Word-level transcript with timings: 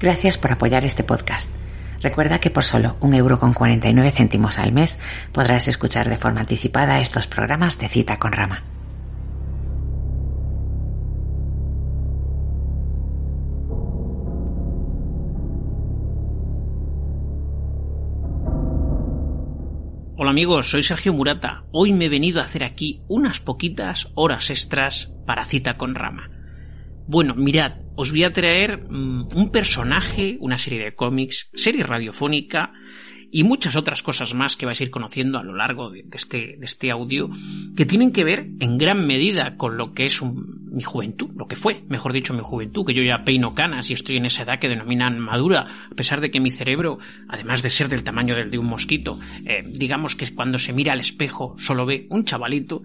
Gracias 0.00 0.38
por 0.38 0.50
apoyar 0.50 0.86
este 0.86 1.04
podcast. 1.04 1.50
Recuerda 2.00 2.40
que 2.40 2.48
por 2.48 2.64
solo 2.64 2.96
un 3.00 3.12
euro 3.12 3.38
con 3.38 3.52
49 3.52 4.12
céntimos 4.12 4.58
al 4.58 4.72
mes 4.72 4.98
podrás 5.30 5.68
escuchar 5.68 6.08
de 6.08 6.16
forma 6.16 6.40
anticipada 6.40 7.00
estos 7.00 7.26
programas 7.26 7.78
de 7.78 7.88
cita 7.88 8.18
con 8.18 8.32
rama. 8.32 8.64
Hola 20.16 20.30
amigos, 20.30 20.70
soy 20.70 20.82
Sergio 20.82 21.12
Murata. 21.12 21.64
Hoy 21.72 21.92
me 21.92 22.06
he 22.06 22.08
venido 22.08 22.40
a 22.40 22.44
hacer 22.44 22.64
aquí 22.64 23.02
unas 23.08 23.40
poquitas 23.40 24.08
horas 24.14 24.48
extras 24.48 25.12
para 25.26 25.44
cita 25.44 25.76
con 25.76 25.94
Rama. 25.94 26.30
Bueno, 27.06 27.34
mirad, 27.34 27.79
os 27.96 28.10
voy 28.10 28.24
a 28.24 28.32
traer 28.32 28.86
mm, 28.88 29.28
un 29.34 29.50
personaje, 29.50 30.36
una 30.40 30.58
serie 30.58 30.82
de 30.84 30.94
cómics, 30.94 31.50
serie 31.54 31.82
radiofónica 31.82 32.72
y 33.32 33.44
muchas 33.44 33.76
otras 33.76 34.02
cosas 34.02 34.34
más 34.34 34.56
que 34.56 34.66
vais 34.66 34.80
a 34.80 34.84
ir 34.84 34.90
conociendo 34.90 35.38
a 35.38 35.44
lo 35.44 35.54
largo 35.54 35.90
de, 35.90 36.04
este, 36.12 36.56
de 36.58 36.66
este 36.66 36.90
audio 36.90 37.30
que 37.76 37.86
tienen 37.86 38.12
que 38.12 38.24
ver 38.24 38.48
en 38.60 38.78
gran 38.78 39.06
medida 39.06 39.56
con 39.56 39.76
lo 39.76 39.92
que 39.92 40.06
es 40.06 40.20
mi 40.22 40.82
juventud, 40.82 41.30
lo 41.36 41.46
que 41.46 41.56
fue, 41.56 41.84
mejor 41.88 42.12
dicho, 42.12 42.34
mi 42.34 42.42
juventud, 42.42 42.84
que 42.84 42.94
yo 42.94 43.02
ya 43.02 43.24
peino 43.24 43.54
canas 43.54 43.90
y 43.90 43.92
estoy 43.92 44.16
en 44.16 44.26
esa 44.26 44.42
edad 44.42 44.58
que 44.58 44.68
denominan 44.68 45.18
madura, 45.18 45.86
a 45.90 45.94
pesar 45.94 46.20
de 46.20 46.30
que 46.30 46.40
mi 46.40 46.50
cerebro, 46.50 46.98
además 47.28 47.62
de 47.62 47.70
ser 47.70 47.88
del 47.88 48.04
tamaño 48.04 48.34
del 48.34 48.50
de 48.50 48.58
un 48.58 48.66
mosquito, 48.66 49.18
eh, 49.46 49.62
digamos 49.66 50.16
que 50.16 50.32
cuando 50.34 50.58
se 50.58 50.72
mira 50.72 50.92
al 50.92 51.00
espejo 51.00 51.54
solo 51.56 51.86
ve 51.86 52.06
un 52.10 52.24
chavalito, 52.24 52.82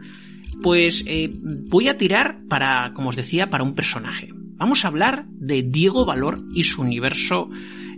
pues 0.62 1.04
eh, 1.08 1.30
voy 1.34 1.90
a 1.90 1.98
tirar 1.98 2.40
para, 2.48 2.94
como 2.94 3.10
os 3.10 3.16
decía, 3.16 3.50
para 3.50 3.64
un 3.64 3.74
personaje. 3.74 4.30
Vamos 4.58 4.86
a 4.86 4.88
hablar 4.88 5.26
de 5.28 5.64
Diego 5.64 6.06
Valor 6.06 6.42
y 6.54 6.64
su 6.64 6.82
universo 6.82 7.50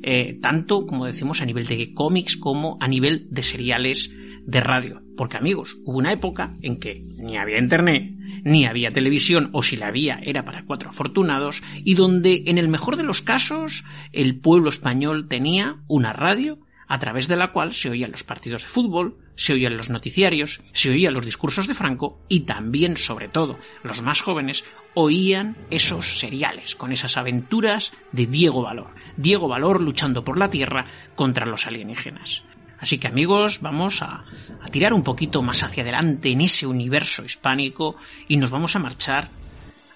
eh, 0.01 0.39
tanto, 0.41 0.87
como 0.87 1.05
decimos, 1.05 1.41
a 1.41 1.45
nivel 1.45 1.67
de 1.67 1.93
cómics 1.93 2.35
como 2.35 2.77
a 2.81 2.87
nivel 2.87 3.27
de 3.29 3.43
seriales 3.43 4.11
de 4.43 4.59
radio. 4.59 5.01
Porque 5.15 5.37
amigos, 5.37 5.77
hubo 5.85 5.99
una 5.99 6.13
época 6.13 6.55
en 6.61 6.79
que 6.79 7.01
ni 7.17 7.37
había 7.37 7.59
internet, 7.59 8.11
ni 8.43 8.65
había 8.65 8.89
televisión, 8.89 9.49
o 9.53 9.61
si 9.61 9.77
la 9.77 9.87
había 9.87 10.19
era 10.23 10.45
para 10.45 10.65
cuatro 10.65 10.89
afortunados, 10.89 11.61
y 11.83 11.93
donde 11.93 12.43
en 12.47 12.57
el 12.57 12.69
mejor 12.69 12.97
de 12.97 13.03
los 13.03 13.21
casos 13.21 13.83
el 14.11 14.39
pueblo 14.39 14.69
español 14.69 15.27
tenía 15.27 15.83
una 15.87 16.11
radio 16.11 16.59
a 16.87 16.99
través 16.99 17.27
de 17.27 17.35
la 17.35 17.51
cual 17.51 17.73
se 17.73 17.89
oían 17.89 18.11
los 18.11 18.23
partidos 18.23 18.63
de 18.63 18.69
fútbol, 18.69 19.17
se 19.35 19.53
oían 19.53 19.77
los 19.77 19.89
noticiarios, 19.89 20.61
se 20.71 20.89
oían 20.89 21.13
los 21.13 21.25
discursos 21.25 21.67
de 21.67 21.73
Franco 21.73 22.21
y 22.29 22.41
también, 22.41 22.97
sobre 22.97 23.27
todo, 23.27 23.59
los 23.83 24.01
más 24.01 24.21
jóvenes 24.21 24.63
oían 24.99 25.55
esos 25.69 26.17
seriales, 26.17 26.75
con 26.75 26.91
esas 26.91 27.17
aventuras 27.17 27.93
de 28.11 28.25
Diego 28.25 28.63
Valor. 28.63 28.95
Diego 29.15 29.47
Valor 29.47 29.79
luchando 29.79 30.23
por 30.23 30.39
la 30.39 30.49
Tierra 30.49 30.87
contra 31.15 31.45
los 31.45 31.67
alienígenas. 31.67 32.41
Así 32.79 32.97
que 32.97 33.07
amigos, 33.07 33.61
vamos 33.61 34.01
a, 34.01 34.25
tirar 34.71 34.93
un 34.93 35.03
poquito 35.03 35.43
más 35.43 35.61
hacia 35.61 35.83
adelante 35.83 36.31
en 36.31 36.41
ese 36.41 36.65
universo 36.65 37.23
hispánico 37.23 37.95
y 38.27 38.37
nos 38.37 38.49
vamos 38.49 38.75
a 38.75 38.79
marchar 38.79 39.29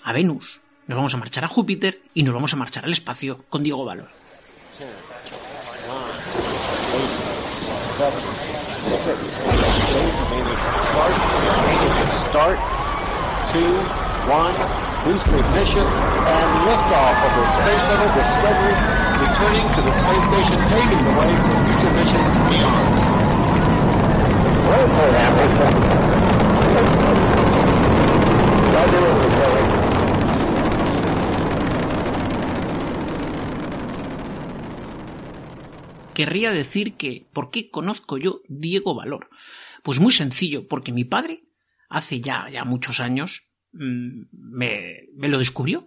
a 0.03 0.13
Venus, 0.13 0.61
nos 0.85 0.95
vamos 0.95 1.15
a 1.15 1.17
marchar 1.17 1.45
a 1.45 1.47
Júpiter 1.47 2.03
y 2.13 2.21
nos 2.21 2.35
vamos 2.35 2.53
a 2.53 2.57
marchar 2.57 2.85
al 2.85 2.93
espacio 2.93 3.43
con 3.49 3.63
Diego 3.63 3.83
Valor. 3.83 4.09
Booster 15.03 15.35
ignition, 15.35 15.83
and 15.83 16.49
liftoff 16.65 17.17
of 17.25 17.31
the 17.35 17.45
Space 17.57 17.83
Shuttle 17.87 18.11
Discovery, 18.15 18.75
returning 19.19 19.67
to 19.75 19.81
the 19.81 19.91
space 19.91 20.25
station, 20.31 20.57
paving 20.71 21.03
the 21.03 21.13
way 21.19 21.31
for 21.35 21.55
future 21.65 21.93
missions 21.97 22.31
beyond. 22.49 23.11
Querría 36.13 36.51
decir 36.51 36.95
que, 36.97 37.25
¿por 37.33 37.49
qué 37.49 37.71
conozco 37.71 38.17
yo 38.17 38.41
Diego 38.47 38.93
Valor? 38.93 39.29
Pues 39.81 39.99
muy 39.99 40.11
sencillo, 40.11 40.67
porque 40.67 40.91
mi 40.91 41.03
padre, 41.03 41.43
hace 41.91 42.21
ya, 42.21 42.49
ya 42.49 42.65
muchos 42.65 42.99
años, 42.99 43.51
Mm, 43.73 44.23
me, 44.31 45.07
me 45.15 45.29
lo 45.29 45.37
descubrió. 45.37 45.85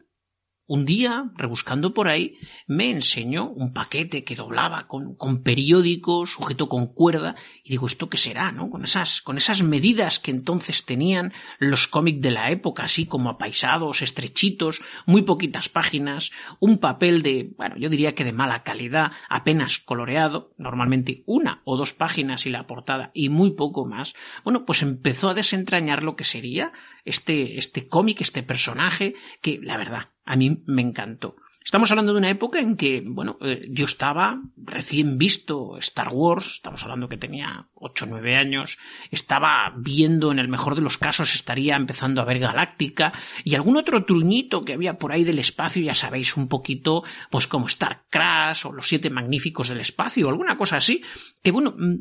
Un 0.66 0.86
día, 0.86 1.30
rebuscando 1.36 1.92
por 1.92 2.08
ahí, 2.08 2.38
me 2.66 2.90
enseñó 2.90 3.50
un 3.50 3.74
paquete 3.74 4.24
que 4.24 4.34
doblaba 4.34 4.86
con, 4.86 5.14
con 5.14 5.42
periódicos, 5.42 6.30
sujeto 6.32 6.70
con 6.70 6.86
cuerda, 6.86 7.36
y 7.62 7.72
digo, 7.72 7.86
¿esto 7.86 8.08
qué 8.08 8.16
será, 8.16 8.50
no? 8.50 8.70
Con 8.70 8.82
esas, 8.82 9.20
con 9.20 9.36
esas 9.36 9.62
medidas 9.62 10.18
que 10.18 10.30
entonces 10.30 10.86
tenían 10.86 11.34
los 11.58 11.86
cómics 11.86 12.22
de 12.22 12.30
la 12.30 12.50
época, 12.50 12.84
así 12.84 13.04
como 13.04 13.28
apaisados, 13.28 14.00
estrechitos, 14.00 14.80
muy 15.04 15.20
poquitas 15.20 15.68
páginas, 15.68 16.30
un 16.60 16.78
papel 16.78 17.22
de, 17.22 17.52
bueno, 17.58 17.76
yo 17.76 17.90
diría 17.90 18.14
que 18.14 18.24
de 18.24 18.32
mala 18.32 18.62
calidad, 18.62 19.12
apenas 19.28 19.78
coloreado, 19.78 20.54
normalmente 20.56 21.24
una 21.26 21.60
o 21.64 21.76
dos 21.76 21.92
páginas 21.92 22.46
y 22.46 22.50
la 22.50 22.66
portada, 22.66 23.10
y 23.12 23.28
muy 23.28 23.50
poco 23.50 23.84
más. 23.84 24.14
Bueno, 24.44 24.64
pues 24.64 24.80
empezó 24.80 25.28
a 25.28 25.34
desentrañar 25.34 26.02
lo 26.02 26.16
que 26.16 26.24
sería 26.24 26.72
este, 27.04 27.58
este 27.58 27.86
cómic, 27.86 28.22
este 28.22 28.42
personaje, 28.42 29.14
que 29.42 29.60
la 29.62 29.76
verdad, 29.76 30.13
a 30.24 30.36
mí 30.36 30.62
me 30.66 30.82
encantó. 30.82 31.36
Estamos 31.64 31.90
hablando 31.90 32.12
de 32.12 32.18
una 32.18 32.28
época 32.28 32.60
en 32.60 32.76
que, 32.76 33.02
bueno, 33.02 33.38
eh, 33.40 33.66
yo 33.70 33.86
estaba 33.86 34.38
recién 34.54 35.16
visto 35.16 35.78
Star 35.78 36.10
Wars, 36.12 36.56
estamos 36.56 36.82
hablando 36.82 37.08
que 37.08 37.16
tenía 37.16 37.68
8 37.72 38.04
o 38.04 38.08
9 38.08 38.36
años, 38.36 38.76
estaba 39.10 39.72
viendo, 39.74 40.30
en 40.30 40.38
el 40.38 40.48
mejor 40.48 40.74
de 40.74 40.82
los 40.82 40.98
casos, 40.98 41.34
estaría 41.34 41.74
empezando 41.76 42.20
a 42.20 42.26
ver 42.26 42.38
Galáctica 42.38 43.14
y 43.44 43.54
algún 43.54 43.78
otro 43.78 44.04
truñito 44.04 44.62
que 44.62 44.74
había 44.74 44.98
por 44.98 45.10
ahí 45.10 45.24
del 45.24 45.38
espacio, 45.38 45.82
ya 45.82 45.94
sabéis, 45.94 46.36
un 46.36 46.48
poquito, 46.48 47.02
pues 47.30 47.46
como 47.46 47.66
Star 47.66 48.04
Crash 48.10 48.66
o 48.66 48.72
Los 48.72 48.86
Siete 48.86 49.08
Magníficos 49.08 49.70
del 49.70 49.80
Espacio 49.80 50.26
o 50.26 50.30
alguna 50.30 50.58
cosa 50.58 50.76
así, 50.76 51.02
que 51.42 51.50
bueno, 51.50 51.74
mm, 51.78 51.94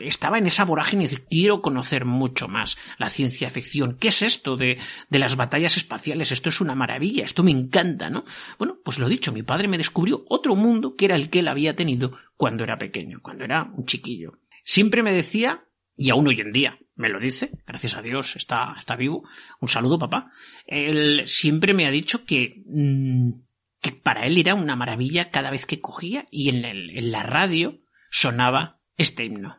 estaba 0.00 0.38
en 0.38 0.46
esa 0.46 0.64
vorágine 0.64 1.02
de 1.02 1.08
decir, 1.10 1.26
quiero 1.28 1.60
conocer 1.60 2.06
mucho 2.06 2.48
más 2.48 2.78
la 2.96 3.10
ciencia 3.10 3.50
ficción. 3.50 3.98
¿Qué 4.00 4.08
es 4.08 4.22
esto 4.22 4.56
de, 4.56 4.78
de 5.10 5.18
las 5.18 5.36
batallas 5.36 5.76
espaciales? 5.76 6.32
Esto 6.32 6.48
es 6.48 6.62
una 6.62 6.74
maravilla, 6.74 7.26
esto 7.26 7.44
me 7.44 7.50
encanta, 7.50 8.08
¿no? 8.08 8.24
Bueno, 8.58 8.77
pues 8.88 8.98
lo 8.98 9.06
dicho, 9.06 9.32
mi 9.32 9.42
padre 9.42 9.68
me 9.68 9.76
descubrió 9.76 10.24
otro 10.30 10.56
mundo 10.56 10.96
que 10.96 11.04
era 11.04 11.14
el 11.14 11.28
que 11.28 11.40
él 11.40 11.48
había 11.48 11.76
tenido 11.76 12.12
cuando 12.38 12.64
era 12.64 12.78
pequeño, 12.78 13.20
cuando 13.20 13.44
era 13.44 13.64
un 13.64 13.84
chiquillo. 13.84 14.38
Siempre 14.64 15.02
me 15.02 15.12
decía, 15.12 15.66
y 15.94 16.08
aún 16.08 16.26
hoy 16.26 16.40
en 16.40 16.52
día 16.52 16.78
me 16.94 17.10
lo 17.10 17.20
dice, 17.20 17.50
gracias 17.66 17.96
a 17.96 18.00
Dios 18.00 18.34
está, 18.36 18.74
está 18.78 18.96
vivo, 18.96 19.28
un 19.60 19.68
saludo 19.68 19.98
papá, 19.98 20.32
él 20.64 21.24
siempre 21.26 21.74
me 21.74 21.86
ha 21.86 21.90
dicho 21.90 22.24
que, 22.24 22.62
mm, 22.64 23.32
que 23.82 23.92
para 23.92 24.24
él 24.24 24.38
era 24.38 24.54
una 24.54 24.74
maravilla 24.74 25.28
cada 25.28 25.50
vez 25.50 25.66
que 25.66 25.82
cogía 25.82 26.24
y 26.30 26.48
en, 26.48 26.64
en 26.64 27.12
la 27.12 27.24
radio 27.24 27.80
sonaba 28.08 28.80
este 28.96 29.26
himno. 29.26 29.58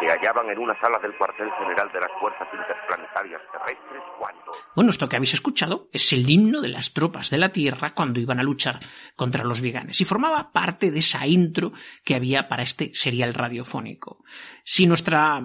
Se 0.00 0.06
hallaban 0.06 0.50
en 0.50 0.58
una 0.58 0.78
sala 0.80 0.98
del 0.98 1.16
cuartel 1.16 1.48
general 1.58 1.90
de 1.92 2.00
las 2.00 2.10
Fuerzas 2.20 2.48
Interplanetarias 2.52 3.40
Terrestres 3.52 4.02
cuando... 4.18 4.52
Bueno, 4.74 4.90
esto 4.90 5.08
que 5.08 5.16
habéis 5.16 5.34
escuchado 5.34 5.88
es 5.92 6.12
el 6.12 6.28
himno 6.28 6.60
de 6.60 6.68
las 6.68 6.92
tropas 6.92 7.30
de 7.30 7.38
la 7.38 7.50
Tierra 7.50 7.94
cuando 7.94 8.20
iban 8.20 8.40
a 8.40 8.42
luchar 8.42 8.80
contra 9.16 9.44
los 9.44 9.60
veganes 9.60 10.00
y 10.00 10.04
formaba 10.04 10.52
parte 10.52 10.90
de 10.90 10.98
esa 10.98 11.26
intro 11.26 11.72
que 12.04 12.14
había 12.14 12.48
para 12.48 12.64
este 12.64 12.92
serial 12.94 13.34
radiofónico. 13.34 14.24
Si 14.64 14.86
nuestra 14.86 15.40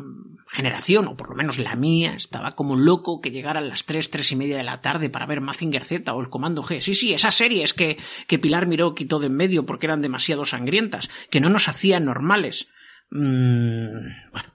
generación, 0.47 1.07
o 1.07 1.15
por 1.15 1.29
lo 1.29 1.35
menos 1.35 1.59
la 1.59 1.75
mía, 1.75 2.13
estaba 2.15 2.51
como 2.51 2.75
loco 2.75 3.21
que 3.21 3.31
llegaran 3.31 3.69
las 3.69 3.85
tres, 3.85 4.09
tres 4.09 4.31
y 4.31 4.35
media 4.35 4.57
de 4.57 4.63
la 4.63 4.81
tarde 4.81 5.09
para 5.09 5.27
ver 5.27 5.41
Mazinger 5.41 5.85
Z 5.85 6.11
o 6.13 6.21
el 6.21 6.29
Comando 6.29 6.63
G. 6.63 6.81
Sí, 6.81 6.95
sí, 6.95 7.13
esas 7.13 7.35
series 7.35 7.73
que, 7.73 7.97
que 8.27 8.39
Pilar 8.39 8.65
Miró 8.65 8.95
quitó 8.95 9.19
de 9.19 9.29
en 9.29 9.35
medio 9.35 9.65
porque 9.65 9.85
eran 9.85 10.01
demasiado 10.01 10.43
sangrientas, 10.43 11.09
que 11.29 11.39
no 11.39 11.49
nos 11.49 11.67
hacían 11.67 12.05
normales. 12.05 12.69
Mm, 13.11 14.31
bueno, 14.31 14.53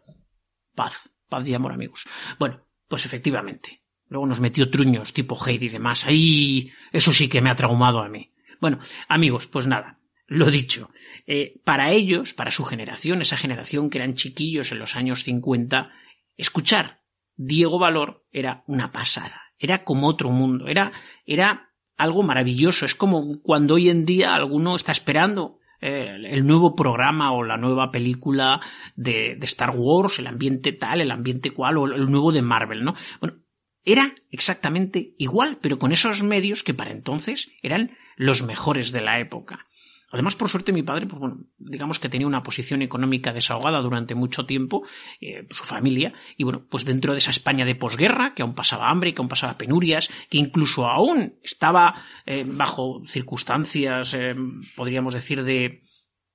paz, 0.75 1.11
paz 1.29 1.47
y 1.49 1.55
amor, 1.55 1.73
amigos. 1.73 2.07
Bueno, 2.39 2.67
pues 2.89 3.05
efectivamente. 3.07 3.83
Luego 4.09 4.27
nos 4.27 4.41
metió 4.41 4.71
truños 4.71 5.13
tipo 5.13 5.37
Heidi 5.37 5.67
y 5.67 5.71
demás. 5.71 6.07
Ahí, 6.07 6.71
eso 6.93 7.13
sí 7.13 7.29
que 7.29 7.41
me 7.41 7.51
ha 7.51 7.55
traumado 7.55 8.01
a 8.01 8.09
mí. 8.09 8.33
Bueno, 8.61 8.79
amigos, 9.09 9.47
pues 9.47 9.67
nada, 9.67 9.99
lo 10.27 10.51
dicho. 10.51 10.91
Eh, 11.27 11.61
para 11.65 11.91
ellos, 11.91 12.35
para 12.35 12.51
su 12.51 12.65
generación, 12.65 13.23
esa 13.23 13.37
generación 13.37 13.91
que 13.91 13.99
eran 13.99 14.15
chiquillos 14.15 14.73
en 14.73 14.79
los 14.79 14.95
años 14.95 15.25
50, 15.25 15.91
escuchar 16.37 17.03
Diego 17.37 17.79
Valor 17.79 18.25
era 18.31 18.63
una 18.67 18.93
pasada. 18.93 19.41
Era 19.59 19.85
como 19.85 20.09
otro 20.09 20.31
mundo. 20.31 20.69
Era, 20.69 20.93
era 21.27 21.73
algo 21.97 22.23
maravilloso. 22.23 22.85
Es 22.85 22.95
como 22.95 23.41
cuando 23.43 23.75
hoy 23.75 23.89
en 23.89 24.05
día 24.05 24.35
alguno 24.35 24.77
está 24.77 24.93
esperando 24.93 25.59
eh, 25.87 26.17
el 26.31 26.47
nuevo 26.47 26.75
programa 26.75 27.33
o 27.33 27.45
la 27.45 27.59
nueva 27.59 27.91
película 27.91 28.63
de, 28.97 29.37
de, 29.39 29.45
Star 29.45 29.75
Wars, 29.77 30.19
el 30.19 30.27
ambiente 30.27 30.73
tal, 30.73 31.03
el 31.03 31.11
ambiente 31.11 31.51
cual, 31.51 31.77
o 31.77 31.85
el 31.85 32.11
nuevo 32.11 32.33
de 32.33 32.41
Marvel, 32.41 32.85
¿no? 32.85 32.95
Bueno, 33.21 33.37
era 33.85 34.15
exactamente 34.31 35.15
igual, 35.19 35.59
pero 35.61 35.79
con 35.79 35.93
esos 35.93 36.23
medios 36.23 36.65
que 36.65 36.73
para 36.73 36.91
entonces 36.91 37.53
eran 37.61 37.99
los 38.17 38.43
mejores 38.43 38.93
de 38.93 39.03
la 39.03 39.21
época. 39.21 39.67
Además, 40.15 40.37
por 40.37 40.49
suerte, 40.49 40.73
mi 40.73 40.85
padre, 40.85 41.09
pues 41.09 41.19
bueno, 41.19 41.39
digamos 41.59 41.99
que 41.99 42.09
tenía 42.09 42.29
una 42.29 42.45
posición 42.45 42.83
económica 42.83 43.33
desahogada 43.33 43.81
durante 43.81 44.15
mucho 44.15 44.47
tiempo, 44.47 44.85
eh, 45.21 45.45
su 45.51 45.65
familia, 45.65 46.13
y 46.37 46.45
bueno, 46.45 46.65
pues 46.71 46.85
dentro 46.85 47.15
de 47.15 47.19
esa 47.19 47.33
España 47.33 47.65
de 47.65 47.75
posguerra, 47.75 48.33
que 48.33 48.43
aún 48.43 48.55
pasaba 48.55 48.91
hambre, 48.91 49.13
que 49.13 49.21
aún 49.21 49.29
pasaba 49.29 49.59
penurias, 49.59 50.09
que 50.31 50.39
incluso 50.39 50.87
aún 50.87 51.35
estaba 51.43 52.05
eh, 52.27 52.45
bajo 52.47 53.03
circunstancias, 53.09 54.15
eh, 54.15 54.37
podríamos 54.77 55.15
decir, 55.15 55.43
de, 55.43 55.83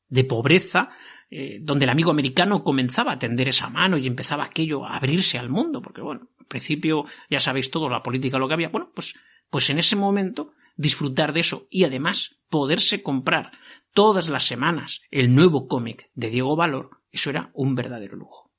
de 0.10 0.24
pobreza, 0.25 0.90
donde 1.62 1.86
el 1.86 1.92
amigo 1.92 2.10
americano 2.10 2.64
comenzaba 2.64 3.12
a 3.12 3.20
tender 3.20 3.48
esa 3.48 3.70
mano 3.70 3.98
y 3.98 4.08
empezaba 4.08 4.46
aquello 4.46 4.84
a 4.84 4.98
abrirse 4.98 5.38
al 5.38 5.48
mundo, 5.48 5.80
porque 5.80 6.02
bueno, 6.02 6.28
al 6.40 6.48
principio 6.48 7.06
ya 7.30 7.40
sabéis 7.40 7.70
todo, 7.70 7.88
la 7.88 8.02
política, 8.02 8.40
lo 8.40 8.48
que 8.48 8.56
había, 8.56 8.70
bueno, 8.70 8.92
pues, 8.96 9.14
pues 9.52 9.70
en 9.70 9.78
ese 9.78 9.96
momento 9.96 10.54
disfrutar 10.75 11.34
de 11.34 11.42
eso 11.42 11.68
y 11.70 11.84
además 11.84 12.40
poderse 12.50 13.04
comprar 13.04 13.52
todas 13.94 14.30
las 14.30 14.45
semanas 14.45 15.01
el 15.12 15.33
nuevo 15.33 15.68
cómic 15.68 16.09
de 16.13 16.30
Diego 16.30 16.56
Valor, 16.56 17.01
eso 17.12 17.30
era 17.30 17.51
un 17.53 17.75
verdadero 17.75 18.15
lujo. 18.15 18.50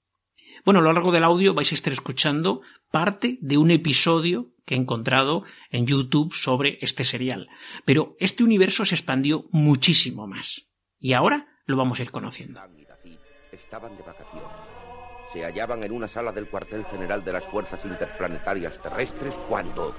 Bueno, 0.64 0.80
a 0.80 0.82
lo 0.82 0.92
largo 0.92 1.12
del 1.12 1.24
audio 1.24 1.54
vais 1.54 1.72
a 1.72 1.74
estar 1.74 1.92
escuchando 1.92 2.60
parte 2.90 3.38
de 3.40 3.56
un 3.56 3.70
episodio 3.70 4.52
que 4.66 4.74
he 4.74 4.78
encontrado 4.78 5.44
en 5.70 5.86
YouTube 5.86 6.34
sobre 6.34 6.78
este 6.82 7.04
serial. 7.04 7.48
Pero 7.84 8.16
este 8.20 8.44
universo 8.44 8.84
se 8.84 8.94
expandió 8.94 9.46
muchísimo 9.50 10.26
más. 10.26 10.66
Y 10.98 11.14
ahora 11.14 11.48
lo 11.64 11.76
vamos 11.76 11.98
a 11.98 12.02
ir 12.02 12.10
conociendo. 12.10 12.60
Estaban 13.52 13.96
de 13.96 14.02
vacaciones. 14.02 14.48
Se 15.32 15.44
hallaban 15.44 15.82
en 15.84 15.92
una 15.92 16.08
sala 16.08 16.32
del 16.32 16.48
cuartel 16.48 16.84
general 16.86 17.24
de 17.24 17.32
las 17.32 17.44
Fuerzas 17.44 17.84
Interplanetarias 17.84 18.80
Terrestres 18.82 19.34
cuando 19.48 19.94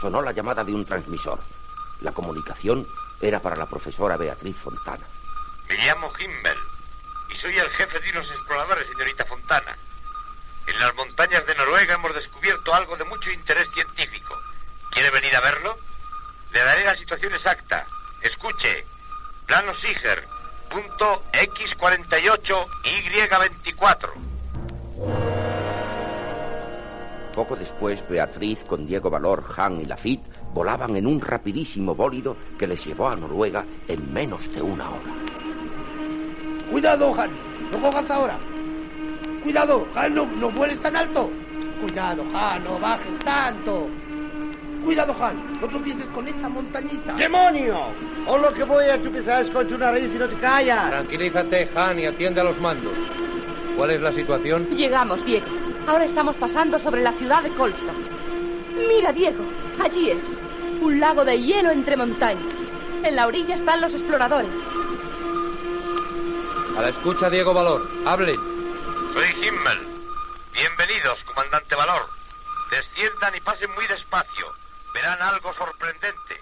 sonó 0.00 0.22
la 0.22 0.32
llamada 0.32 0.64
de 0.64 0.72
un 0.72 0.84
transmisor. 0.84 1.40
La 2.00 2.12
comunicación 2.12 2.86
era 3.20 3.40
para 3.40 3.56
la 3.56 3.66
profesora 3.66 4.16
Beatriz 4.16 4.56
Fontana. 4.56 5.04
Me 5.68 5.76
llamo 5.76 6.10
Himmel 6.18 6.58
y 7.32 7.36
soy 7.36 7.56
el 7.58 7.68
jefe 7.70 8.00
de 8.00 8.10
unos 8.10 8.30
exploradores, 8.30 8.86
señorita 8.88 9.24
Fontana. 9.24 9.76
En 10.66 10.78
las 10.78 10.94
montañas 10.94 11.46
de 11.46 11.54
Noruega 11.54 11.94
hemos 11.94 12.14
descubierto 12.14 12.74
algo 12.74 12.96
de 12.96 13.04
mucho 13.04 13.30
interés 13.30 13.68
científico. 13.74 14.36
¿Quiere 14.90 15.10
venir 15.10 15.34
a 15.36 15.40
verlo? 15.40 15.76
Le 16.52 16.60
daré 16.60 16.84
la 16.84 16.96
situación 16.96 17.34
exacta. 17.34 17.86
Escuche. 18.22 18.84
Plano 19.46 19.74
Siger. 19.74 20.26
Punto 20.70 21.24
X48 21.32 22.66
Y24. 22.84 24.10
Poco 27.32 27.56
después, 27.56 28.06
Beatriz, 28.08 28.62
con 28.64 28.86
Diego 28.86 29.10
Valor, 29.10 29.44
Han 29.56 29.80
y 29.80 29.84
Lafitte, 29.86 30.28
volaban 30.52 30.96
en 30.96 31.06
un 31.06 31.20
rapidísimo 31.20 31.94
bólido 31.94 32.36
que 32.58 32.66
les 32.66 32.84
llevó 32.84 33.08
a 33.08 33.16
Noruega 33.16 33.64
en 33.88 34.12
menos 34.12 34.52
de 34.52 34.62
una 34.62 34.90
hora. 34.90 35.14
¡Cuidado, 36.70 37.14
Han! 37.20 37.30
¡No 37.72 37.80
cojas 37.80 38.10
ahora! 38.10 38.38
¡Cuidado, 39.42 39.86
Han! 39.94 40.14
¡No, 40.14 40.26
no 40.26 40.50
vueles 40.50 40.80
tan 40.80 40.96
alto! 40.96 41.30
¡Cuidado, 41.80 42.24
Han! 42.34 42.64
¡No 42.64 42.78
bajes 42.78 43.18
tanto! 43.20 43.88
¡Cuidado, 44.84 45.14
Han! 45.20 45.60
¡No 45.60 45.68
tropieces 45.68 46.06
con 46.06 46.26
esa 46.28 46.48
montañita! 46.48 47.14
¡Demonio! 47.14 47.76
O 48.26 48.38
lo 48.38 48.52
que 48.52 48.64
voy 48.64 48.86
a 48.86 49.00
tropezar 49.00 49.42
es 49.42 49.50
con 49.50 49.66
tu 49.66 49.76
nariz 49.76 50.14
y 50.14 50.18
no 50.18 50.28
te 50.28 50.36
callas. 50.36 50.90
Tranquilízate, 50.90 51.68
Han, 51.74 51.98
y 51.98 52.06
atiende 52.06 52.40
a 52.40 52.44
los 52.44 52.60
mandos. 52.60 52.92
¿Cuál 53.76 53.90
es 53.90 54.00
la 54.00 54.12
situación? 54.12 54.66
Llegamos, 54.70 55.24
Diego. 55.24 55.46
Ahora 55.86 56.04
estamos 56.04 56.36
pasando 56.36 56.78
sobre 56.78 57.02
la 57.02 57.12
ciudad 57.12 57.42
de 57.42 57.50
Colston. 57.50 57.96
Mira, 58.88 59.12
Diego, 59.12 59.42
allí 59.80 60.10
es. 60.10 60.40
Un 60.80 61.00
lago 61.00 61.24
de 61.24 61.40
hielo 61.40 61.70
entre 61.70 61.96
montañas. 61.96 62.54
En 63.02 63.16
la 63.16 63.26
orilla 63.26 63.54
están 63.54 63.80
los 63.80 63.94
exploradores. 63.94 64.50
A 66.76 66.82
la 66.82 66.88
escucha, 66.88 67.30
Diego 67.30 67.52
Valor. 67.52 67.88
Hable. 68.06 68.34
Soy 68.34 69.28
Himmel. 69.42 69.78
Bienvenidos, 70.52 71.22
comandante 71.24 71.74
Valor. 71.74 72.02
Desciendan 72.70 73.34
y 73.36 73.40
pasen 73.40 73.70
muy 73.74 73.86
despacio. 73.86 74.46
Verán 74.94 75.20
algo 75.20 75.52
sorprendente. 75.52 76.40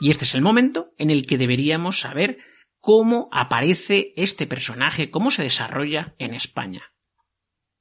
Y 0.00 0.10
este 0.10 0.24
es 0.24 0.34
el 0.34 0.42
momento 0.42 0.92
en 0.98 1.10
el 1.10 1.26
que 1.26 1.38
deberíamos 1.38 2.00
saber 2.00 2.38
cómo 2.80 3.28
aparece 3.32 4.12
este 4.16 4.46
personaje, 4.46 5.10
cómo 5.10 5.30
se 5.30 5.42
desarrolla 5.42 6.14
en 6.18 6.34
España. 6.34 6.92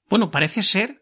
Bueno, 0.07 0.29
parece 0.29 0.61
ser, 0.63 1.01